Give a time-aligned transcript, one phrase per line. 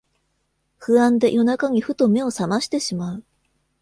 [0.79, 3.23] 不安で夜中にふと目をさましてしまう